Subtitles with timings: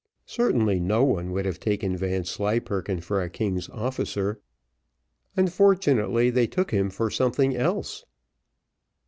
[0.25, 4.41] Certainly no one would have taken Vanslyperken for a king's officer
[5.37, 8.03] unfortunately they took him for something else.